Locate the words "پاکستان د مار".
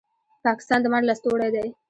0.45-1.03